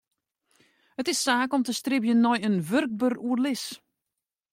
[0.99, 3.63] It is saak om te stribjen nei in wurkber oerlis.